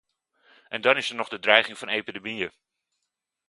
[0.67, 2.51] En dan is er nog de dreiging van epidemieën.